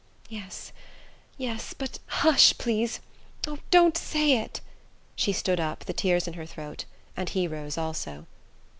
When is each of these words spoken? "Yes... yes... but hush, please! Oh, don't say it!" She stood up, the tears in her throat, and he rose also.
"Yes... 0.29 0.71
yes... 1.37 1.75
but 1.75 1.99
hush, 2.07 2.55
please! 2.57 3.01
Oh, 3.45 3.59
don't 3.69 3.95
say 3.95 4.37
it!" 4.39 4.59
She 5.15 5.31
stood 5.31 5.59
up, 5.59 5.85
the 5.85 5.93
tears 5.93 6.27
in 6.27 6.33
her 6.33 6.45
throat, 6.47 6.85
and 7.15 7.29
he 7.29 7.47
rose 7.47 7.77
also. 7.77 8.25